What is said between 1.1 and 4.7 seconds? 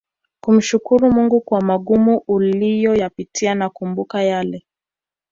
Mungu kwa magumu uliyoyapitia na kukumbuka yale